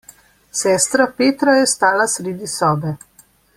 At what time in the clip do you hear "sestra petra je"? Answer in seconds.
0.61-1.69